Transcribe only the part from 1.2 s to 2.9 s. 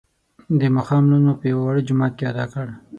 مو په یوه واړه جومات کې ادا کړ.